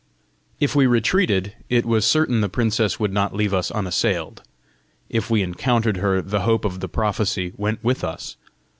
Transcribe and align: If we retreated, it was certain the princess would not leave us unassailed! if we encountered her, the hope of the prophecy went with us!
If 0.59 0.75
we 0.75 0.87
retreated, 0.87 1.53
it 1.69 1.85
was 1.85 2.07
certain 2.07 2.41
the 2.41 2.49
princess 2.49 2.99
would 2.99 3.13
not 3.13 3.35
leave 3.35 3.53
us 3.53 3.69
unassailed! 3.69 4.41
if 5.09 5.29
we 5.29 5.43
encountered 5.43 5.97
her, 5.97 6.23
the 6.23 6.39
hope 6.41 6.65
of 6.65 6.79
the 6.79 6.89
prophecy 6.89 7.53
went 7.55 7.83
with 7.83 8.03
us! 8.03 8.35